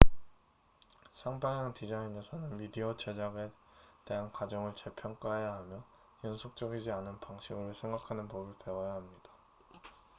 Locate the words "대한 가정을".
4.05-4.73